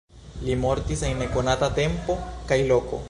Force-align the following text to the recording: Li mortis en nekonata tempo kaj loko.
Li 0.45 0.55
mortis 0.61 1.03
en 1.09 1.21
nekonata 1.23 1.69
tempo 1.77 2.17
kaj 2.53 2.59
loko. 2.73 2.99